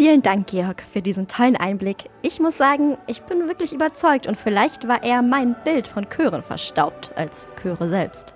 Vielen 0.00 0.22
Dank, 0.22 0.46
Georg, 0.46 0.82
für 0.90 1.02
diesen 1.02 1.28
tollen 1.28 1.56
Einblick. 1.56 2.08
Ich 2.22 2.40
muss 2.40 2.56
sagen, 2.56 2.96
ich 3.06 3.20
bin 3.24 3.48
wirklich 3.48 3.74
überzeugt 3.74 4.26
und 4.26 4.38
vielleicht 4.38 4.88
war 4.88 5.02
eher 5.02 5.20
mein 5.20 5.54
Bild 5.62 5.86
von 5.86 6.08
Chören 6.08 6.42
verstaubt 6.42 7.12
als 7.16 7.50
Chöre 7.60 7.86
selbst. 7.86 8.32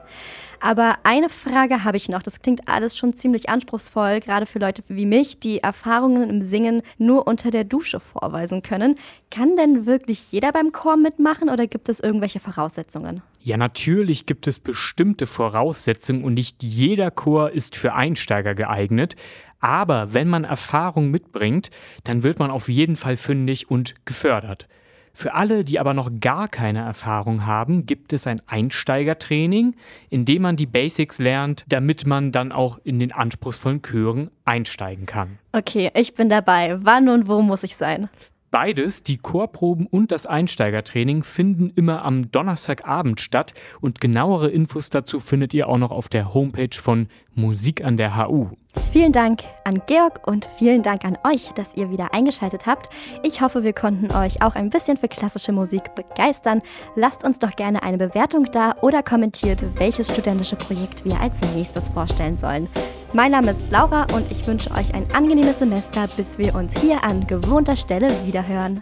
Aber 0.60 0.96
eine 1.04 1.30
Frage 1.30 1.82
habe 1.82 1.96
ich 1.96 2.10
noch. 2.10 2.22
Das 2.22 2.42
klingt 2.42 2.68
alles 2.68 2.98
schon 2.98 3.14
ziemlich 3.14 3.48
anspruchsvoll, 3.48 4.20
gerade 4.20 4.44
für 4.44 4.58
Leute 4.58 4.82
wie 4.88 5.06
mich, 5.06 5.40
die 5.40 5.60
Erfahrungen 5.60 6.28
im 6.28 6.42
Singen 6.42 6.82
nur 6.98 7.26
unter 7.26 7.50
der 7.50 7.64
Dusche 7.64 7.98
vorweisen 7.98 8.60
können. 8.60 8.96
Kann 9.30 9.56
denn 9.56 9.86
wirklich 9.86 10.32
jeder 10.32 10.52
beim 10.52 10.70
Chor 10.70 10.98
mitmachen 10.98 11.48
oder 11.48 11.66
gibt 11.66 11.88
es 11.88 11.98
irgendwelche 11.98 12.40
Voraussetzungen? 12.40 13.22
Ja, 13.40 13.56
natürlich 13.56 14.26
gibt 14.26 14.46
es 14.46 14.60
bestimmte 14.60 15.26
Voraussetzungen 15.26 16.24
und 16.24 16.34
nicht 16.34 16.62
jeder 16.62 17.10
Chor 17.10 17.50
ist 17.50 17.74
für 17.76 17.94
Einsteiger 17.94 18.54
geeignet. 18.54 19.16
Aber 19.64 20.12
wenn 20.12 20.28
man 20.28 20.44
Erfahrung 20.44 21.10
mitbringt, 21.10 21.70
dann 22.04 22.22
wird 22.22 22.38
man 22.38 22.50
auf 22.50 22.68
jeden 22.68 22.96
Fall 22.96 23.16
fündig 23.16 23.70
und 23.70 23.94
gefördert. 24.04 24.68
Für 25.14 25.32
alle, 25.32 25.64
die 25.64 25.80
aber 25.80 25.94
noch 25.94 26.10
gar 26.20 26.48
keine 26.48 26.80
Erfahrung 26.80 27.46
haben, 27.46 27.86
gibt 27.86 28.12
es 28.12 28.26
ein 28.26 28.42
Einsteigertraining, 28.46 29.74
in 30.10 30.26
dem 30.26 30.42
man 30.42 30.56
die 30.56 30.66
Basics 30.66 31.18
lernt, 31.18 31.64
damit 31.66 32.06
man 32.06 32.30
dann 32.30 32.52
auch 32.52 32.78
in 32.84 32.98
den 32.98 33.12
anspruchsvollen 33.12 33.80
Chören 33.80 34.30
einsteigen 34.44 35.06
kann. 35.06 35.38
Okay, 35.52 35.90
ich 35.94 36.12
bin 36.12 36.28
dabei. 36.28 36.76
Wann 36.82 37.08
und 37.08 37.26
wo 37.26 37.40
muss 37.40 37.62
ich 37.62 37.76
sein? 37.76 38.10
Beides, 38.54 39.02
die 39.02 39.16
Chorproben 39.16 39.88
und 39.88 40.12
das 40.12 40.26
Einsteigertraining, 40.26 41.24
finden 41.24 41.72
immer 41.74 42.04
am 42.04 42.30
Donnerstagabend 42.30 43.20
statt 43.20 43.52
und 43.80 44.00
genauere 44.00 44.48
Infos 44.48 44.90
dazu 44.90 45.18
findet 45.18 45.54
ihr 45.54 45.68
auch 45.68 45.76
noch 45.76 45.90
auf 45.90 46.08
der 46.08 46.34
Homepage 46.34 46.76
von 46.80 47.08
Musik 47.34 47.84
an 47.84 47.96
der 47.96 48.16
HU. 48.16 48.48
Vielen 48.92 49.12
Dank 49.12 49.42
an 49.64 49.82
Georg 49.86 50.26
und 50.26 50.46
vielen 50.56 50.82
Dank 50.84 51.04
an 51.04 51.18
euch, 51.24 51.50
dass 51.56 51.74
ihr 51.74 51.90
wieder 51.90 52.14
eingeschaltet 52.14 52.66
habt. 52.66 52.90
Ich 53.24 53.40
hoffe, 53.40 53.64
wir 53.64 53.72
konnten 53.72 54.14
euch 54.14 54.40
auch 54.40 54.54
ein 54.54 54.70
bisschen 54.70 54.96
für 54.96 55.08
klassische 55.08 55.50
Musik 55.50 55.96
begeistern. 55.96 56.62
Lasst 56.94 57.24
uns 57.24 57.40
doch 57.40 57.56
gerne 57.56 57.82
eine 57.82 57.98
Bewertung 57.98 58.44
da 58.52 58.76
oder 58.82 59.02
kommentiert, 59.02 59.64
welches 59.78 60.12
studentische 60.12 60.54
Projekt 60.54 61.04
wir 61.04 61.20
als 61.20 61.40
nächstes 61.56 61.88
vorstellen 61.88 62.38
sollen. 62.38 62.68
Mein 63.12 63.32
Name 63.32 63.50
ist 63.50 63.62
Laura 63.70 64.06
und 64.14 64.30
ich 64.30 64.46
wünsche 64.46 64.70
euch 64.70 64.94
ein 64.94 65.06
angenehmes 65.12 65.58
Semester, 65.58 66.06
bis 66.16 66.38
wir 66.38 66.54
uns 66.54 66.72
hier 66.80 67.02
an 67.02 67.26
gewohnter 67.26 67.76
Stelle 67.76 68.08
wiederhören. 68.24 68.80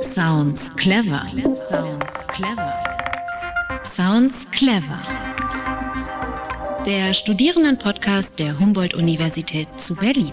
Sounds 0.00 0.74
clever. 0.76 1.24
Sounds 1.28 2.26
clever. 2.28 2.74
Sounds 3.90 4.50
clever. 4.50 4.98
Der 6.86 7.14
Studierendenpodcast 7.14 8.40
der 8.40 8.58
Humboldt-Universität 8.58 9.68
zu 9.78 9.94
Berlin. 9.94 10.32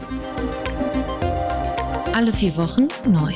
Alle 2.14 2.32
vier 2.32 2.58
Wochen 2.58 2.88
neu. 3.06 3.34